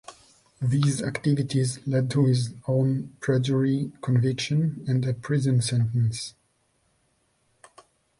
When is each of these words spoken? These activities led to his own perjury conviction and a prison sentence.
These 0.59 1.03
activities 1.03 1.79
led 1.85 2.09
to 2.09 2.25
his 2.25 2.55
own 2.67 3.09
perjury 3.19 3.91
conviction 4.01 4.83
and 4.87 5.05
a 5.07 5.13
prison 5.13 5.61
sentence. 5.61 6.33